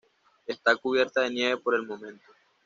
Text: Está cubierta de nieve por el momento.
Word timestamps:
Está 0.47 0.75
cubierta 0.77 1.21
de 1.21 1.29
nieve 1.29 1.57
por 1.61 1.75
el 1.75 1.85
momento. 1.85 2.25